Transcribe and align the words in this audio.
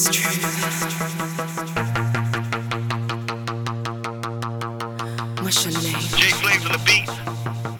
What's 0.00 0.16
your 0.16 0.32
name? 5.76 6.00
Jay 6.16 6.32
Flames 6.40 6.64
on 6.64 6.72
the 6.72 6.80
beat. 6.86 7.04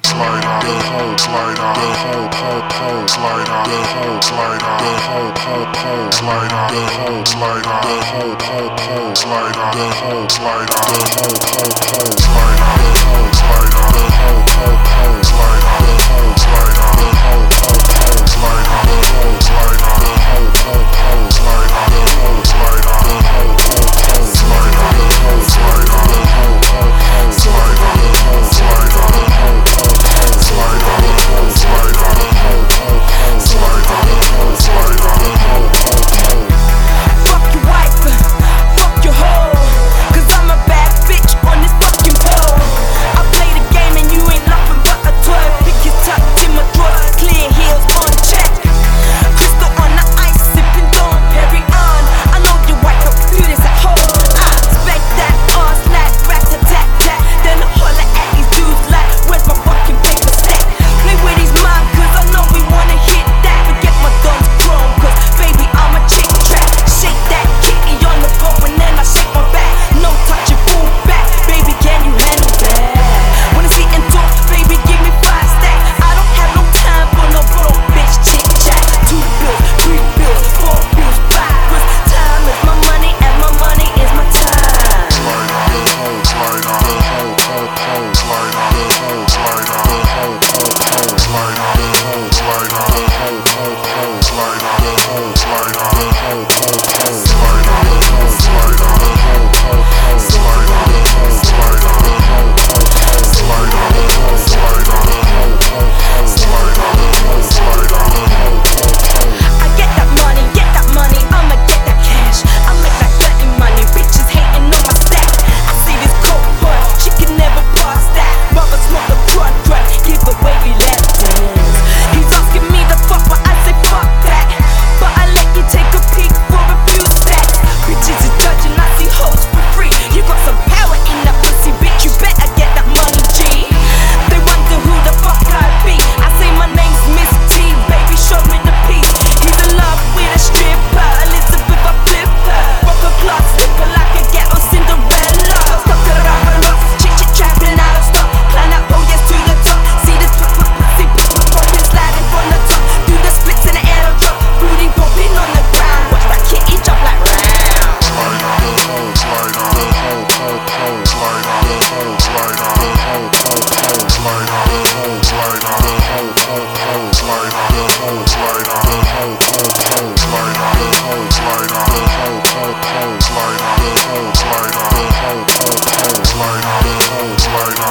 Slide 0.04 0.44
the 0.60 0.76
hole, 0.84 1.16
slide 1.16 1.56
the 1.56 1.88
hole, 1.96 2.28
pole, 2.28 2.60
pole, 2.68 3.08
slide 3.08 3.48
the 3.64 3.80
hole, 3.88 4.20
slide 4.20 4.60
the 4.60 4.92
hole, 5.00 5.32
pole, 5.32 5.64
pole, 5.72 6.12
slide 6.12 6.52
the 6.68 6.84
hole, 6.92 7.24
slide 7.24 7.64
the 7.64 7.96
hole, 8.04 8.36
pole, 8.36 8.68
pole, 8.76 9.16
slide 9.16 9.56
the 9.72 9.88
hole, 10.04 10.28
slide 10.28 10.68
the 10.68 11.00
the. 11.16 11.30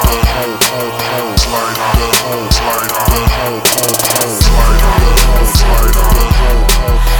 Slide 0.09 0.42
on, 0.42 1.38
slide 1.38 1.78
whole 1.78 2.50
slide 2.50 2.92
on, 2.97 3.30
slide 5.52 5.97
on. 5.97 7.19